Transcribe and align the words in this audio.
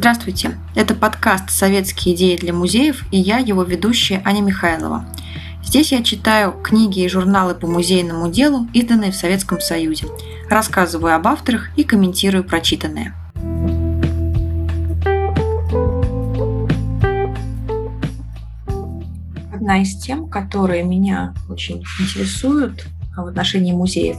Здравствуйте! 0.00 0.52
Это 0.74 0.94
подкаст 0.94 1.50
«Советские 1.50 2.14
идеи 2.14 2.34
для 2.34 2.54
музеев» 2.54 3.04
и 3.12 3.18
я, 3.18 3.36
его 3.36 3.62
ведущая 3.64 4.22
Аня 4.24 4.40
Михайлова. 4.40 5.04
Здесь 5.62 5.92
я 5.92 6.02
читаю 6.02 6.52
книги 6.52 7.00
и 7.00 7.08
журналы 7.08 7.54
по 7.54 7.66
музейному 7.66 8.30
делу, 8.30 8.66
изданные 8.72 9.10
в 9.10 9.14
Советском 9.14 9.60
Союзе, 9.60 10.06
рассказываю 10.48 11.14
об 11.14 11.28
авторах 11.28 11.68
и 11.76 11.84
комментирую 11.84 12.44
прочитанное. 12.44 13.14
Одна 19.52 19.82
из 19.82 19.98
тем, 19.98 20.30
которые 20.30 20.82
меня 20.82 21.34
очень 21.50 21.84
интересуют 22.00 22.86
в 23.14 23.26
отношении 23.26 23.74
музеев, 23.74 24.16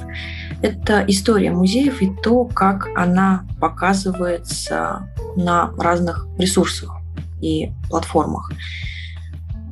это 0.62 1.04
история 1.08 1.50
музеев 1.50 2.04
и 2.04 2.12
то, 2.22 2.46
как 2.46 2.88
она 2.96 3.48
показывается 3.60 5.08
на 5.36 5.72
разных 5.78 6.28
ресурсах 6.38 6.92
и 7.42 7.72
платформах. 7.90 8.52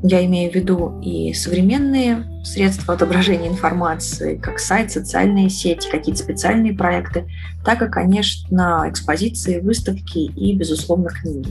Я 0.02 0.26
имею 0.26 0.50
в 0.50 0.56
виду 0.56 1.00
и 1.02 1.34
современные 1.34 2.26
средства 2.46 2.94
отображения 2.94 3.50
информации, 3.50 4.38
как 4.38 4.60
сайт, 4.60 4.92
социальные 4.92 5.50
сети, 5.50 5.90
какие-то 5.92 6.24
специальные 6.24 6.74
проекты, 6.74 7.28
так 7.66 7.82
и, 7.82 7.90
конечно, 7.90 8.86
экспозиции, 8.88 9.60
выставки 9.60 10.20
и, 10.20 10.56
безусловно, 10.56 11.10
книги. 11.10 11.50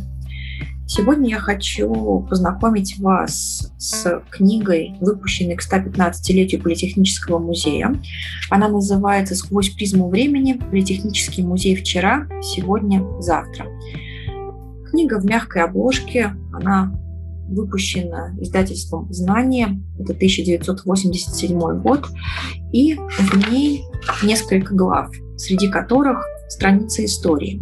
Сегодня 0.87 1.29
я 1.29 1.39
хочу 1.39 2.27
познакомить 2.31 2.99
вас 2.99 3.71
с 3.77 4.23
книгой, 4.31 4.95
выпущенной 5.03 5.55
к 5.55 5.63
115-летию 5.63 6.63
Политехнического 6.63 7.39
музея. 7.39 7.95
Она 8.49 8.69
называется 8.69 9.35
«Сквозь 9.35 9.69
призму 9.69 10.09
времени. 10.09 10.55
Политехнический 10.55 11.43
музей 11.43 11.77
вчера, 11.77 12.27
сегодня, 12.41 13.05
завтра». 13.21 13.67
Книга 14.91 15.21
в 15.21 15.25
мягкой 15.25 15.63
обложке, 15.63 16.35
она 16.53 16.93
выпущена 17.49 18.35
издательством 18.41 19.13
«Знание», 19.13 19.81
это 19.99 20.13
1987 20.13 21.81
год, 21.81 22.07
и 22.73 22.95
в 22.95 23.51
ней 23.51 23.85
несколько 24.23 24.75
глав, 24.75 25.11
среди 25.37 25.69
которых 25.69 26.25
страницы 26.49 27.05
истории. 27.05 27.61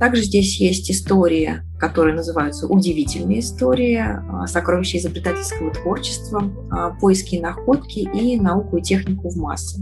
Также 0.00 0.22
здесь 0.22 0.58
есть 0.58 0.90
истории 0.90 1.60
которые 1.80 2.14
называются 2.14 2.66
«Удивительные 2.66 3.40
истории», 3.40 3.96
а, 3.96 4.46
«Сокровища 4.46 4.98
изобретательского 4.98 5.72
творчества», 5.72 6.42
а, 6.70 6.90
«Поиски 6.90 7.36
и 7.36 7.40
находки» 7.40 8.00
и 8.00 8.38
«Науку 8.38 8.76
и 8.76 8.82
технику 8.82 9.30
в 9.30 9.36
массы». 9.36 9.80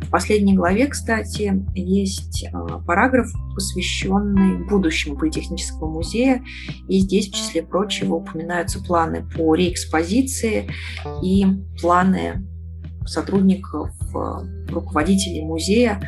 В 0.00 0.08
последней 0.08 0.54
главе, 0.54 0.86
кстати, 0.86 1.52
есть 1.74 2.46
а, 2.52 2.78
параграф, 2.78 3.28
посвященный 3.54 4.64
будущему 4.68 5.16
Политехнического 5.16 5.90
музея, 5.90 6.42
и 6.88 7.00
здесь, 7.00 7.28
в 7.28 7.34
числе 7.34 7.62
прочего, 7.62 8.14
упоминаются 8.14 8.80
планы 8.80 9.26
по 9.36 9.56
реэкспозиции 9.56 10.70
и 11.24 11.44
планы 11.80 12.46
сотрудников, 13.04 13.90
руководителей 14.68 15.42
музея 15.42 16.00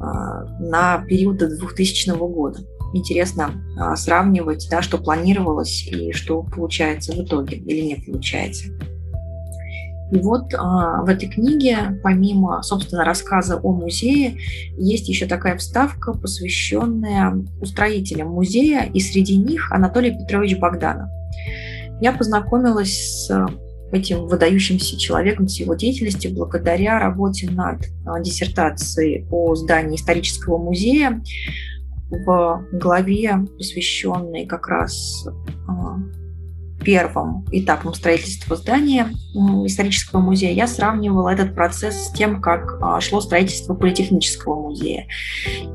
на 0.00 1.04
период 1.06 1.36
до 1.36 1.54
2000 1.54 2.16
года 2.16 2.60
интересно 2.94 3.52
а, 3.78 3.96
сравнивать, 3.96 4.68
да, 4.70 4.82
что 4.82 4.98
планировалось 4.98 5.86
и 5.86 6.12
что 6.12 6.42
получается 6.42 7.12
в 7.12 7.22
итоге 7.22 7.56
или 7.56 7.80
не 7.80 7.96
получается. 7.96 8.66
И 10.10 10.18
вот 10.20 10.54
а, 10.54 11.02
в 11.02 11.08
этой 11.08 11.28
книге, 11.28 12.00
помимо, 12.02 12.62
собственно, 12.62 13.04
рассказа 13.04 13.56
о 13.56 13.72
музее, 13.72 14.38
есть 14.78 15.08
еще 15.08 15.26
такая 15.26 15.56
вставка, 15.58 16.12
посвященная 16.12 17.44
устроителям 17.60 18.28
музея, 18.28 18.88
и 18.92 19.00
среди 19.00 19.36
них 19.36 19.70
Анатолий 19.70 20.12
Петрович 20.12 20.56
Богданов. 20.58 21.10
Я 22.00 22.12
познакомилась 22.12 23.26
с 23.26 23.48
этим 23.92 24.26
выдающимся 24.26 24.98
человеком, 24.98 25.48
с 25.48 25.58
его 25.60 25.74
деятельностью 25.74 26.34
благодаря 26.34 26.98
работе 26.98 27.50
над 27.50 27.80
а, 28.06 28.20
диссертацией 28.20 29.26
о 29.30 29.54
здании 29.54 29.96
исторического 29.96 30.58
музея, 30.58 31.22
в 32.10 32.64
главе, 32.72 33.38
посвященной 33.56 34.46
как 34.46 34.68
раз 34.68 35.26
а, 35.66 35.98
первым 36.82 37.44
этапом 37.50 37.92
строительства 37.92 38.56
здания 38.56 39.08
исторического 39.66 40.20
музея, 40.20 40.52
я 40.52 40.66
сравнивала 40.66 41.28
этот 41.28 41.54
процесс 41.54 42.06
с 42.06 42.12
тем, 42.12 42.40
как 42.40 42.78
а, 42.80 43.00
шло 43.00 43.20
строительство 43.20 43.74
политехнического 43.74 44.60
музея. 44.60 45.06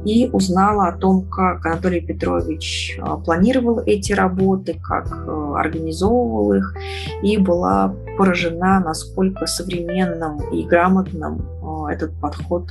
И 0.05 0.29
узнала 0.31 0.87
о 0.87 0.97
том, 0.97 1.27
как 1.29 1.65
Анатолий 1.65 2.01
Петрович 2.01 2.97
а, 2.99 3.17
планировал 3.17 3.79
эти 3.85 4.13
работы, 4.13 4.79
как 4.81 5.11
организовывал 5.55 6.53
их, 6.53 6.75
и 7.21 7.37
была 7.37 7.95
поражена, 8.17 8.79
насколько 8.79 9.45
современным 9.45 10.39
и 10.51 10.63
грамотным 10.63 11.45
этот 11.89 12.19
подход 12.19 12.69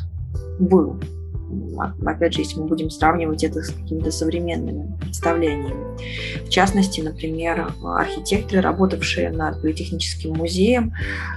был 0.59 0.99
опять 2.05 2.35
же, 2.35 2.41
если 2.41 2.61
мы 2.61 2.67
будем 2.67 2.91
сравнивать 2.91 3.45
это 3.45 3.63
с 3.63 3.71
какими-то 3.71 4.11
современными 4.11 4.97
представлениями. 5.01 5.97
В 6.45 6.49
частности, 6.49 7.01
например, 7.01 7.73
архитекторы, 7.83 8.61
работавшие 8.61 9.31
над 9.31 9.61
политехническим 9.61 10.33
музеем, 10.33 10.93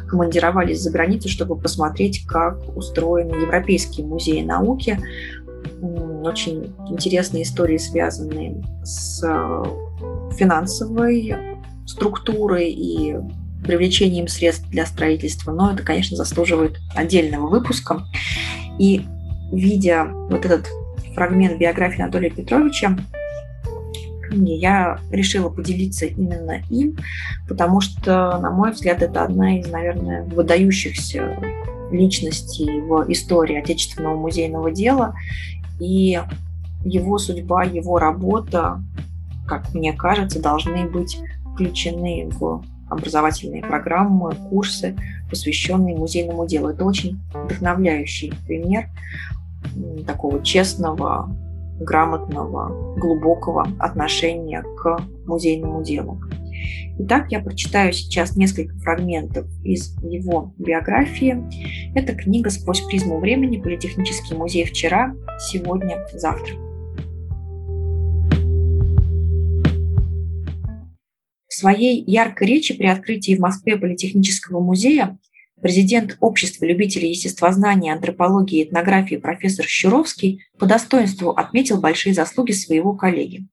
командировались 0.08 0.81
за 0.81 0.92
границу, 0.92 1.30
чтобы 1.30 1.58
посмотреть, 1.58 2.26
как 2.26 2.59
устроены 2.76 3.36
европейские 3.36 4.06
музеи 4.06 4.42
науки. 4.42 5.00
Очень 5.81 6.74
интересные 6.90 7.44
истории, 7.44 7.78
связанные 7.78 8.64
с 8.84 9.22
финансовой 10.38 11.36
структурой 11.86 12.72
и 12.72 13.16
привлечением 13.64 14.28
средств 14.28 14.70
для 14.70 14.86
строительства, 14.86 15.52
но 15.52 15.72
это, 15.72 15.82
конечно, 15.84 16.16
заслуживает 16.16 16.78
отдельного 16.94 17.47
выпуска. 17.47 18.06
И 18.78 19.06
видя 19.51 20.06
вот 20.29 20.45
этот 20.45 20.67
фрагмент 21.13 21.57
биографии 21.57 22.01
Анатолия 22.01 22.29
Петровича, 22.29 22.97
я 24.31 25.00
решила 25.11 25.50
поделиться 25.50 26.06
именно 26.06 26.61
им, 26.69 26.97
потому 27.47 27.79
что, 27.81 28.38
на 28.39 28.51
мой 28.51 28.72
взгляд, 28.72 29.01
это 29.01 29.23
одна 29.23 29.59
из, 29.59 29.67
наверное, 29.69 30.23
выдающихся 30.23 31.38
личностей 31.91 32.81
в 32.81 33.05
истории 33.11 33.57
отечественного 33.57 34.16
музейного 34.17 34.72
дела. 34.72 35.16
И 35.79 36.19
его 36.84 37.17
судьба, 37.17 37.63
его 37.63 38.00
работа, 38.00 38.81
как 39.47 39.73
мне 39.73 39.94
кажется, 39.94 40.41
должны 40.41 40.85
быть 40.85 41.17
включены 41.53 42.29
в 42.31 42.63
образовательные 42.90 43.62
программы, 43.62 44.35
курсы, 44.50 44.96
посвященные 45.29 45.96
музейному 45.96 46.47
делу. 46.47 46.69
Это 46.69 46.85
очень 46.85 47.19
вдохновляющий 47.34 48.34
пример 48.46 48.90
такого 50.06 50.44
честного, 50.44 51.29
грамотного, 51.79 52.96
глубокого 52.97 53.68
отношения 53.79 54.63
к 54.78 55.00
музейному 55.25 55.84
делу. 55.84 56.22
Итак, 56.97 57.31
я 57.31 57.41
прочитаю 57.41 57.91
сейчас 57.91 58.38
несколько 58.38 58.78
фрагментов 58.79 59.46
из 59.63 59.97
его 60.02 60.53
биографии. 60.57 61.44
Это 61.94 62.16
книга 62.16 62.50
«Сквозь 62.50 62.81
призму 62.81 63.19
времени. 63.19 63.62
Политехнический 63.62 64.38
музей 64.38 64.66
вчера, 64.66 65.13
сегодня, 65.52 66.06
завтра». 66.13 66.65
В 71.55 71.57
своей 71.57 72.03
яркой 72.05 72.47
речи 72.47 72.73
при 72.73 72.85
открытии 72.85 73.33
в 73.33 73.39
Москве 73.39 73.77
Политехнического 73.77 74.59
музея 74.59 75.17
Президент 75.61 76.17
Общества 76.19 76.66
любителей 76.66 77.11
естествознания, 77.11 77.93
антропологии 77.93 78.59
и 78.59 78.63
этнографии 78.66 79.16
профессор 79.16 79.66
Щуровский 79.66 80.43
по 80.59 80.66
достоинству 80.66 81.29
отметил 81.29 81.79
большие 81.79 82.13
заслуги 82.13 82.52
своего 82.52 82.93
коллеги. 82.93 83.47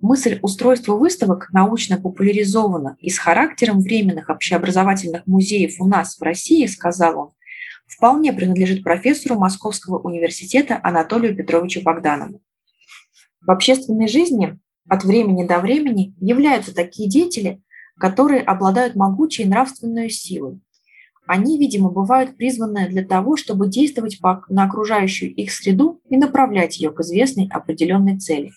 Мысль 0.00 0.38
устройства 0.40 0.96
выставок 0.96 1.50
научно 1.52 2.00
популяризована 2.00 2.96
и 3.00 3.10
с 3.10 3.18
характером 3.18 3.80
временных 3.80 4.30
общеобразовательных 4.30 5.26
музеев 5.26 5.78
у 5.78 5.86
нас 5.86 6.16
в 6.16 6.22
России, 6.22 6.64
сказал 6.64 7.18
он, 7.18 7.30
вполне 7.86 8.32
принадлежит 8.32 8.82
профессору 8.82 9.38
Московского 9.38 9.98
университета 9.98 10.80
Анатолию 10.82 11.36
Петровичу 11.36 11.82
Богданову. 11.82 12.40
В 13.42 13.50
общественной 13.50 14.08
жизни 14.08 14.58
от 14.90 15.04
времени 15.04 15.46
до 15.46 15.60
времени 15.60 16.14
являются 16.20 16.74
такие 16.74 17.08
деятели, 17.08 17.62
которые 17.98 18.42
обладают 18.42 18.96
могучей 18.96 19.44
нравственной 19.44 20.10
силой, 20.10 20.60
они, 21.32 21.58
видимо, 21.58 21.90
бывают 21.90 22.36
призваны 22.36 22.88
для 22.88 23.04
того, 23.04 23.36
чтобы 23.36 23.68
действовать 23.68 24.18
на 24.48 24.64
окружающую 24.64 25.32
их 25.32 25.52
среду 25.52 26.00
и 26.10 26.16
направлять 26.16 26.80
ее 26.80 26.90
к 26.90 27.02
известной 27.02 27.46
определенной 27.48 28.18
цели. 28.18 28.50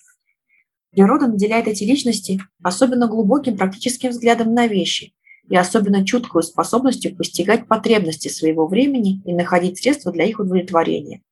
Природа 0.90 1.28
наделяет 1.28 1.68
эти 1.68 1.84
личности 1.84 2.40
особенно 2.64 3.06
глубоким 3.06 3.56
практическим 3.56 4.10
взглядом 4.10 4.54
на 4.54 4.66
вещи 4.66 5.14
и 5.48 5.56
особенно 5.56 6.04
чуткую 6.04 6.42
способностью 6.42 7.14
постигать 7.14 7.68
потребности 7.68 8.26
своего 8.26 8.66
времени 8.66 9.22
и 9.24 9.32
находить 9.32 9.78
средства 9.78 10.10
для 10.10 10.24
их 10.24 10.40
удовлетворения. 10.40 11.22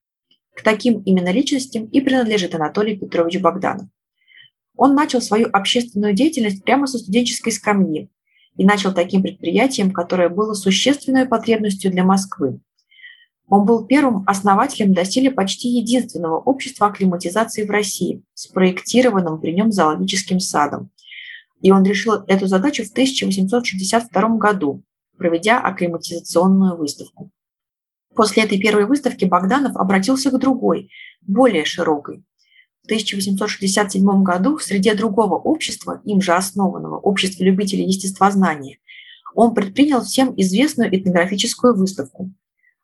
К 0.54 0.62
таким 0.62 1.00
именно 1.00 1.32
личностям 1.32 1.87
и 1.87 2.00
принадлежит 2.00 2.54
Анатолий 2.54 2.96
Петрович 2.96 3.40
Богданов. 3.40 3.88
Он 4.77 4.95
начал 4.95 5.21
свою 5.21 5.49
общественную 5.53 6.15
деятельность 6.15 6.65
прямо 6.65 6.87
со 6.87 6.99
студенческой 6.99 7.51
скамьи 7.51 8.11
и 8.57 8.65
начал 8.65 8.93
таким 8.93 9.23
предприятием, 9.23 9.93
которое 9.93 10.29
было 10.29 10.55
существенной 10.55 11.27
потребностью 11.27 11.91
для 11.91 12.05
Москвы. 12.05 12.61
Он 13.49 13.67
был 13.67 13.85
первым 13.85 14.25
основателем 14.27 14.95
доселе 14.95 15.31
почти 15.31 15.69
единственного 15.69 16.39
общества 16.39 16.87
акклиматизации 16.87 17.67
в 17.67 17.71
России, 17.71 18.23
спроектированным 18.35 19.41
при 19.41 19.53
нем 19.53 19.73
зоологическим 19.73 20.41
садом. 20.41 20.91
И 21.61 21.71
он 21.71 21.85
решил 21.85 22.25
эту 22.27 22.47
задачу 22.47 22.83
в 22.85 22.91
1862 22.91 24.37
году, 24.37 24.83
проведя 25.19 25.61
акклиматизационную 25.61 26.77
выставку. 26.77 27.31
После 28.15 28.43
этой 28.43 28.59
первой 28.59 28.87
выставки 28.87 29.25
Богданов 29.25 29.77
обратился 29.77 30.31
к 30.31 30.39
другой, 30.39 30.91
более 31.21 31.65
широкой. 31.65 32.25
В 32.82 32.87
1867 32.87 34.25
году 34.25 34.56
в 34.56 34.62
среде 34.64 34.94
другого 34.94 35.37
общества, 35.37 36.00
им 36.05 36.20
же 36.20 36.32
основанного, 36.32 36.99
Общества 36.99 37.44
любителей 37.44 37.84
естествознания, 37.84 38.79
он 39.37 39.55
предпринял 39.55 40.02
всем 40.02 40.34
известную 40.37 40.94
этнографическую 40.94 41.76
выставку. 41.76 42.32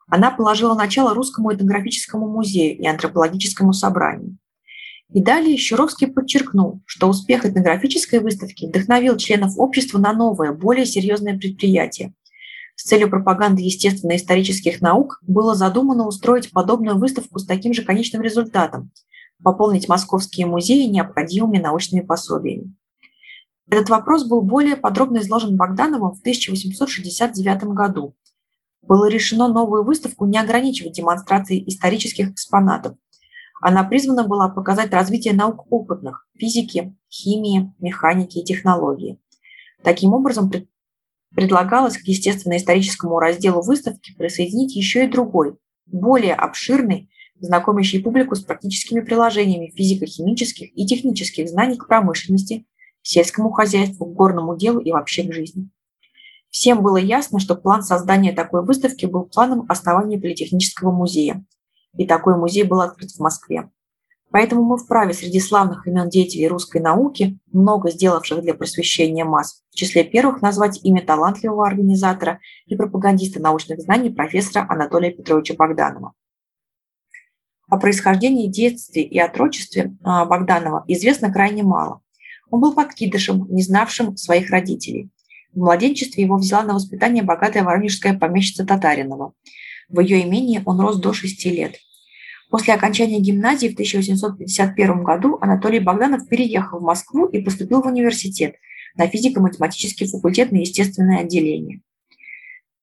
Она 0.06 0.30
положила 0.30 0.76
начало 0.76 1.14
Русскому 1.14 1.52
этнографическому 1.52 2.28
музею 2.28 2.78
и 2.78 2.86
антропологическому 2.86 3.72
собранию. 3.72 4.38
И 5.12 5.20
далее 5.20 5.56
Щуровский 5.56 6.06
подчеркнул, 6.06 6.80
что 6.86 7.08
успех 7.08 7.44
этнографической 7.44 8.20
выставки 8.20 8.66
вдохновил 8.66 9.16
членов 9.16 9.58
общества 9.58 9.98
на 9.98 10.12
новое, 10.12 10.52
более 10.52 10.86
серьезное 10.86 11.36
предприятие– 11.36 12.14
с 12.76 12.84
целью 12.84 13.10
пропаганды 13.10 13.62
естественно-исторических 13.62 14.80
наук 14.80 15.18
было 15.26 15.56
задумано 15.56 16.06
устроить 16.06 16.52
подобную 16.52 16.96
выставку 16.96 17.40
с 17.40 17.44
таким 17.44 17.74
же 17.74 17.82
конечным 17.82 18.22
результатом– 18.22 18.92
пополнить 19.42 19.88
московские 19.88 20.46
музеи 20.46 20.86
необходимыми 20.86 21.58
научными 21.58 22.04
пособиями. 22.04 22.74
Этот 23.70 23.90
вопрос 23.90 24.24
был 24.24 24.42
более 24.42 24.76
подробно 24.76 25.18
изложен 25.18 25.56
Богдановым 25.56 26.12
в 26.12 26.20
1869 26.20 27.64
году. 27.64 28.14
Было 28.82 29.08
решено 29.08 29.48
новую 29.48 29.84
выставку 29.84 30.26
не 30.26 30.38
ограничивать 30.38 30.94
демонстрацией 30.94 31.68
исторических 31.68 32.30
экспонатов. 32.30 32.96
Она 33.60 33.84
призвана 33.84 34.24
была 34.26 34.48
показать 34.48 34.92
развитие 34.92 35.34
наук 35.34 35.66
опытных– 35.70 36.26
физики, 36.38 36.96
химии, 37.10 37.74
механики 37.78 38.38
и 38.38 38.44
технологии. 38.44 39.20
Таким 39.82 40.14
образом, 40.14 40.50
Предлагалось 41.34 41.98
к 41.98 42.04
естественно-историческому 42.06 43.18
разделу 43.18 43.62
выставки 43.62 44.14
присоединить 44.16 44.74
еще 44.74 45.04
и 45.04 45.10
другой, 45.10 45.56
более 45.86 46.34
обширный, 46.34 47.10
знакомящий 47.40 48.02
публику 48.02 48.34
с 48.34 48.40
практическими 48.40 49.00
приложениями 49.00 49.72
физико-химических 49.76 50.76
и 50.76 50.86
технических 50.86 51.48
знаний 51.48 51.76
к 51.76 51.86
промышленности, 51.86 52.66
сельскому 53.02 53.50
хозяйству, 53.50 54.06
горному 54.06 54.56
делу 54.56 54.80
и 54.80 54.92
вообще 54.92 55.22
к 55.22 55.32
жизни. 55.32 55.70
Всем 56.50 56.82
было 56.82 56.96
ясно, 56.96 57.38
что 57.40 57.54
план 57.56 57.82
создания 57.82 58.32
такой 58.32 58.64
выставки 58.64 59.06
был 59.06 59.24
планом 59.24 59.66
основания 59.68 60.18
Политехнического 60.18 60.90
музея. 60.90 61.44
И 61.96 62.06
такой 62.06 62.36
музей 62.36 62.64
был 62.64 62.80
открыт 62.80 63.10
в 63.10 63.20
Москве. 63.20 63.70
Поэтому 64.30 64.62
мы 64.62 64.76
вправе 64.76 65.14
среди 65.14 65.40
славных 65.40 65.86
имен 65.86 66.10
деятелей 66.10 66.48
русской 66.48 66.82
науки, 66.82 67.38
много 67.50 67.90
сделавших 67.90 68.42
для 68.42 68.54
просвещения 68.54 69.24
масс, 69.24 69.62
в 69.70 69.74
числе 69.74 70.04
первых 70.04 70.42
назвать 70.42 70.80
имя 70.84 71.02
талантливого 71.02 71.66
организатора 71.66 72.40
и 72.66 72.76
пропагандиста 72.76 73.40
научных 73.40 73.80
знаний 73.80 74.10
профессора 74.10 74.66
Анатолия 74.68 75.10
Петровича 75.10 75.54
Богданова. 75.54 76.12
О 77.68 77.78
происхождении, 77.78 78.48
детстве 78.48 79.02
и 79.02 79.18
отрочестве 79.18 79.94
а, 80.02 80.24
Богданова 80.24 80.84
известно 80.88 81.32
крайне 81.32 81.62
мало. 81.62 82.00
Он 82.50 82.60
был 82.60 82.74
подкидышем, 82.74 83.46
не 83.50 83.62
знавшим 83.62 84.16
своих 84.16 84.50
родителей. 84.50 85.10
В 85.52 85.58
младенчестве 85.58 86.24
его 86.24 86.36
взяла 86.36 86.62
на 86.62 86.74
воспитание 86.74 87.22
богатая 87.22 87.62
воронежская 87.62 88.18
помещица 88.18 88.64
Татаринова. 88.64 89.32
В 89.88 90.00
ее 90.00 90.22
имении 90.22 90.62
он 90.64 90.80
рос 90.80 90.98
до 90.98 91.12
шести 91.12 91.50
лет– 91.50 91.76
После 92.50 92.72
окончания 92.72 93.20
гимназии 93.20 93.68
в 93.68 93.74
1851 93.74 95.04
году 95.04 95.36
Анатолий 95.40 95.80
Богданов 95.80 96.28
переехал 96.28 96.78
в 96.78 96.82
Москву 96.82 97.26
и 97.26 97.42
поступил 97.42 97.82
в 97.82 97.86
университет 97.86 98.56
на 98.96 99.06
физико-математический 99.06 100.08
факультет 100.08 100.50
на 100.50 100.56
естественное 100.56 101.20
отделение. 101.20 101.82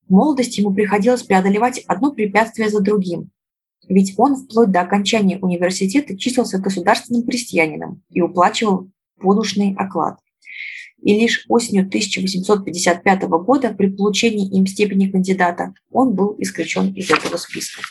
В 0.07 0.13
молодости 0.13 0.59
ему 0.59 0.71
приходилось 0.71 1.23
преодолевать 1.23 1.79
одно 1.87 2.11
препятствие 2.11 2.69
за 2.69 2.79
другим, 2.79 3.31
ведь 3.89 4.13
он 4.17 4.35
вплоть 4.35 4.71
до 4.71 4.81
окончания 4.81 5.37
университета 5.39 6.17
числился 6.17 6.59
государственным 6.59 7.23
крестьянином 7.23 8.03
и 8.09 8.21
уплачивал 8.21 8.89
подушный 9.19 9.75
оклад. 9.77 10.19
И 11.01 11.13
лишь 11.19 11.45
осенью 11.49 11.85
1855 11.85 13.23
года 13.23 13.73
при 13.73 13.87
получении 13.87 14.49
им 14.57 14.65
степени 14.65 15.09
кандидата 15.09 15.73
он 15.91 16.15
был 16.15 16.35
исключен 16.39 16.93
из 16.93 17.11
этого 17.11 17.37
списка. 17.37 17.81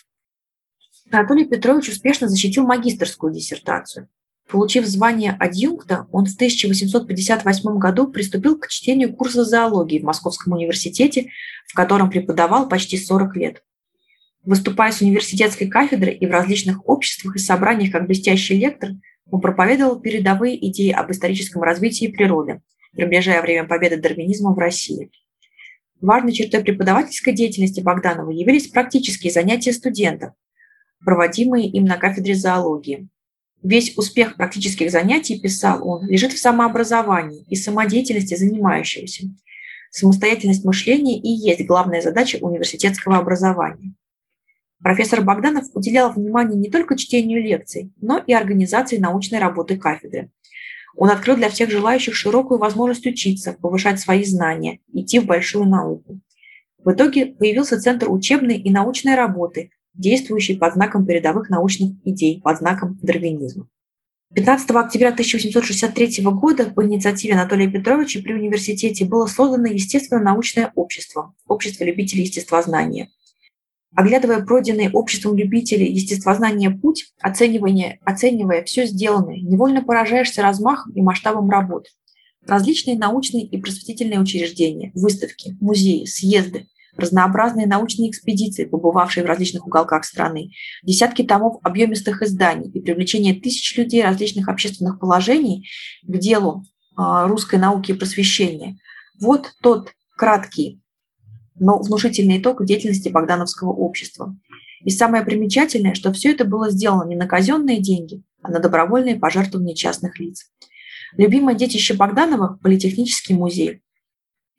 Анатолий 1.11 1.45
Петрович 1.45 1.89
успешно 1.89 2.29
защитил 2.29 2.65
магистрскую 2.65 3.33
диссертацию. 3.33 4.09
Получив 4.51 4.87
звание 4.87 5.37
адъюнкта, 5.39 6.07
он 6.13 6.27
в 6.27 6.35
1858 6.35 7.79
году 7.79 8.09
приступил 8.09 8.59
к 8.59 8.69
чтению 8.69 9.15
курса 9.15 9.45
зоологии 9.45 10.01
в 10.01 10.05
Московском 10.05 10.53
университете, 10.55 11.31
в 11.67 11.75
котором 11.75 12.11
преподавал 12.11 12.69
почти 12.69 12.99
40 12.99 13.37
лет. 13.37 13.63
Выступая 14.45 14.93
с 14.93 15.01
университетской 15.01 15.69
кафедры 15.69 16.13
и 16.13 16.27
в 16.27 16.31
различных 16.31 16.87
обществах 16.87 17.37
и 17.37 17.39
собраниях 17.39 17.93
как 17.93 18.07
блестящий 18.07 18.59
лектор, 18.59 18.91
он 19.31 19.41
проповедовал 19.41 20.01
передовые 20.01 20.69
идеи 20.69 20.91
об 20.91 21.11
историческом 21.11 21.63
развитии 21.63 22.09
природы, 22.09 22.61
приближая 22.93 23.41
время 23.41 23.65
победы 23.65 23.97
дарвинизма 23.97 24.53
в 24.53 24.59
России. 24.59 25.11
Важной 26.03 26.33
чертой 26.33 26.61
преподавательской 26.63 27.33
деятельности 27.33 27.81
Богданова 27.81 28.31
явились 28.31 28.69
практические 28.69 29.33
занятия 29.33 29.73
студентов, 29.73 30.35
проводимые 31.03 31.67
им 31.67 31.87
на 31.87 31.97
кафедре 31.97 32.35
зоологии. 32.35 33.09
Весь 33.63 33.97
успех 33.97 34.37
практических 34.37 34.91
занятий, 34.91 35.41
писал 35.41 35.89
он, 35.89 36.07
лежит 36.07 36.35
в 36.35 36.39
самообразовании 36.39 37.47
и 37.49 37.57
самодеятельности 37.57 38.35
занимающегося. 38.35 39.25
Самостоятельность 39.91 40.67
мышления 40.67 41.19
и 41.19 41.29
есть 41.29 41.65
главная 41.65 42.03
задача 42.03 42.37
университетского 42.43 43.17
образования. 43.17 43.95
Профессор 44.85 45.23
Богданов 45.23 45.65
уделял 45.73 46.13
внимание 46.13 46.59
не 46.59 46.69
только 46.69 46.95
чтению 46.99 47.43
лекций, 47.43 47.91
но 48.03 48.19
и 48.19 48.35
организации 48.35 48.99
научной 48.99 49.39
работы 49.39 49.79
кафедры. 49.79 50.31
Он 50.95 51.09
открыл 51.09 51.37
для 51.37 51.49
всех 51.49 51.71
желающих 51.71 52.15
широкую 52.15 52.61
возможность 52.61 53.07
учиться, 53.07 53.57
повышать 53.59 53.99
свои 53.99 54.25
знания, 54.25 54.81
идти 54.93 55.21
в 55.21 55.25
большую 55.25 55.65
науку. 55.65 56.21
В 56.85 56.93
итоге 56.93 57.25
появился 57.25 57.81
Центр 57.81 58.11
учебной 58.11 58.59
и 58.59 58.71
научной 58.71 59.15
работы, 59.15 59.71
действующий 59.95 60.57
под 60.59 60.75
знаком 60.75 61.07
передовых 61.07 61.49
научных 61.49 61.93
идей, 62.05 62.43
под 62.45 62.59
знаком 62.59 62.99
дарвинизма. 63.01 63.67
15 64.35 64.71
октября 64.73 65.09
1863 65.09 66.23
года 66.25 66.67
по 66.67 66.85
инициативе 66.85 67.33
Анатолия 67.33 67.71
Петровича 67.71 68.21
при 68.21 68.35
университете 68.35 69.07
было 69.07 69.25
создано 69.29 69.67
естественно-научное 69.67 70.73
общество, 70.75 71.35
общество 71.47 71.85
любителей 71.85 72.25
естествознания. 72.25 73.09
Оглядывая 73.97 74.45
пройденный 74.45 74.91
обществом 74.91 75.37
любителей 75.37 75.93
естествознания 75.93 76.71
путь, 76.71 77.13
оценивая, 77.21 77.99
оценивая 78.05 78.65
все 78.65 78.87
сделанное, 78.87 79.37
невольно 79.37 79.83
поражаешься 79.83 80.43
размахом 80.43 80.93
и 80.93 81.01
масштабом 81.01 81.49
работ. 81.49 81.87
Различные 82.47 82.99
научные 82.99 83.45
и 83.47 83.57
просветительные 83.57 84.21
учреждения, 84.21 84.91
выставки, 84.95 85.57
музеи, 85.61 86.05
съезды, 86.05 86.67
разнообразные 86.97 87.67
научные 87.67 88.11
экспедиции, 88.11 88.65
побывавшие 88.65 89.25
в 89.25 89.27
различных 89.27 89.67
уголках 89.67 90.05
страны, 90.05 90.51
десятки 90.83 91.23
томов 91.23 91.59
объемистых 91.63 92.23
изданий 92.23 92.71
и 92.71 92.81
привлечение 92.81 93.35
тысяч 93.35 93.77
людей 93.77 94.03
различных 94.03 94.49
общественных 94.49 95.01
положений 95.01 95.69
к 96.03 96.19
делу 96.19 96.65
а, 96.97 97.27
русской 97.27 97.59
науки 97.59 97.93
и 97.93 97.95
просвещения. 97.95 98.79
Вот 99.21 99.53
тот 99.63 99.93
краткий, 100.17 100.81
но 101.59 101.79
внушительный 101.79 102.39
итог 102.39 102.65
деятельности 102.65 103.09
Богдановского 103.09 103.71
общества. 103.71 104.37
И 104.83 104.91
самое 104.91 105.25
примечательное, 105.25 105.95
что 105.95 106.13
все 106.13 106.33
это 106.33 106.45
было 106.45 106.71
сделано 106.71 107.09
не 107.09 107.17
на 107.17 107.27
казенные 107.27 107.81
деньги, 107.81 108.23
а 108.43 108.51
на 108.51 108.59
добровольные 108.59 109.17
пожертвования 109.17 109.75
частных 109.75 110.19
лиц. 110.19 110.51
Любимое 111.17 111.55
детище 111.55 111.95
Богданова– 111.95 112.59
Политехнический 112.63 113.35
музей, 113.35 113.81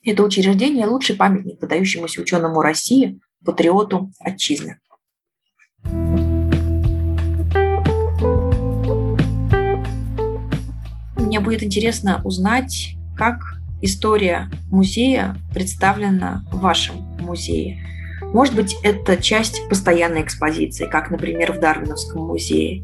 это 0.04 0.22
учреждение– 0.22 0.86
лучший 0.88 1.16
памятник 1.16 1.60
выдающемуся 1.60 2.20
ученому 2.20 2.62
России, 2.62 3.20
патриоту 3.44 4.12
отчизны. 4.20 4.78
Мне 11.16 11.40
будет 11.40 11.64
интересно 11.64 12.20
узнать, 12.24 12.94
как 13.16 13.55
история 13.82 14.50
музея 14.70 15.36
представлена 15.52 16.44
в 16.50 16.60
вашем 16.60 16.96
музее. 17.20 17.78
Может 18.32 18.54
быть, 18.54 18.76
это 18.82 19.16
часть 19.16 19.68
постоянной 19.68 20.22
экспозиции, 20.22 20.86
как, 20.86 21.10
например, 21.10 21.52
в 21.52 21.60
Дарвиновском 21.60 22.26
музее. 22.26 22.82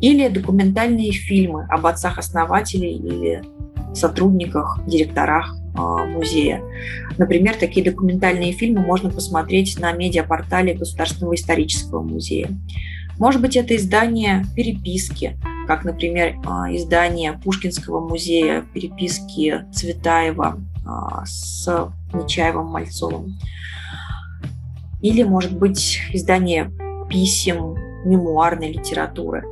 Или 0.00 0.28
документальные 0.28 1.12
фильмы 1.12 1.66
об 1.70 1.86
отцах-основателей 1.86 2.92
или 2.92 3.42
сотрудниках, 3.94 4.80
директорах 4.86 5.56
а, 5.76 6.04
музея. 6.04 6.62
Например, 7.16 7.54
такие 7.54 7.84
документальные 7.84 8.52
фильмы 8.52 8.80
можно 8.80 9.10
посмотреть 9.10 9.78
на 9.78 9.92
медиапортале 9.92 10.74
Государственного 10.74 11.34
исторического 11.34 12.02
музея. 12.02 12.50
Может 13.18 13.40
быть, 13.40 13.56
это 13.56 13.76
издание 13.76 14.44
переписки, 14.56 15.36
как, 15.66 15.84
например, 15.84 16.36
а, 16.44 16.74
издание 16.74 17.40
Пушкинского 17.44 18.06
музея 18.06 18.64
переписки 18.72 19.64
Цветаева 19.72 20.60
а, 20.86 21.24
с 21.24 21.92
Нечаевым 22.12 22.66
Мальцовым. 22.66 23.38
Или, 25.00 25.22
может 25.22 25.56
быть, 25.56 26.00
издание 26.12 26.70
писем, 27.08 27.76
мемуарной 28.04 28.72
литературы. 28.72 29.44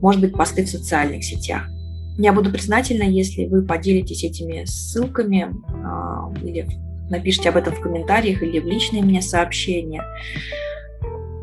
Может 0.00 0.20
быть, 0.20 0.32
посты 0.32 0.64
в 0.64 0.68
социальных 0.68 1.24
сетях. 1.24 1.66
Я 2.18 2.32
буду 2.32 2.50
признательна, 2.50 3.02
если 3.02 3.46
вы 3.46 3.62
поделитесь 3.62 4.24
этими 4.24 4.64
ссылками 4.64 5.54
а, 5.84 6.32
или 6.42 6.66
напишите 7.10 7.50
об 7.50 7.56
этом 7.56 7.74
в 7.74 7.80
комментариях 7.80 8.42
или 8.42 8.58
в 8.58 8.66
личные 8.66 9.02
мне 9.02 9.22
сообщения. 9.22 10.02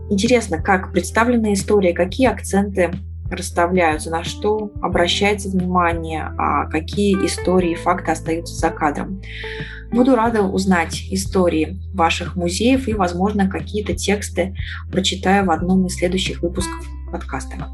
Интересно, 0.09 0.61
как 0.61 0.91
представлена 0.91 1.53
история, 1.53 1.93
какие 1.93 2.27
акценты 2.27 2.91
расставляются, 3.29 4.09
на 4.09 4.23
что 4.23 4.71
обращается 4.81 5.49
внимание, 5.49 6.31
а 6.37 6.65
какие 6.69 7.15
истории 7.25 7.71
и 7.71 7.75
факты 7.75 8.11
остаются 8.11 8.55
за 8.55 8.69
кадром. 8.69 9.21
Буду 9.91 10.15
рада 10.15 10.41
узнать 10.41 11.03
истории 11.11 11.79
ваших 11.93 12.35
музеев 12.35 12.87
и, 12.87 12.93
возможно, 12.93 13.47
какие-то 13.47 13.95
тексты 13.95 14.55
прочитаю 14.91 15.45
в 15.45 15.51
одном 15.51 15.85
из 15.85 15.95
следующих 15.95 16.41
выпусков 16.41 16.85
подкаста. 17.11 17.67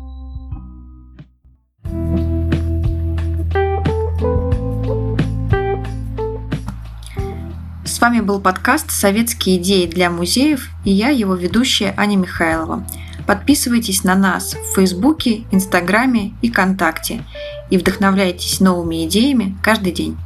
С 7.86 8.02
вами 8.02 8.22
был 8.22 8.40
подкаст 8.40 8.92
«Советские 8.92 9.58
идеи 9.58 9.86
для 9.86 10.10
музеев» 10.10 10.70
и 10.86 10.92
я, 10.92 11.10
его 11.10 11.36
ведущая 11.36 11.94
Аня 11.98 12.16
Михайлова. 12.16 12.86
Подписывайтесь 13.30 14.04
на 14.04 14.16
нас 14.16 14.56
в 14.56 14.74
Фейсбуке, 14.74 15.44
Инстаграме 15.52 16.34
и 16.42 16.50
ВКонтакте 16.50 17.24
и 17.70 17.78
вдохновляйтесь 17.78 18.60
новыми 18.60 19.06
идеями 19.06 19.56
каждый 19.62 19.92
день. 19.92 20.18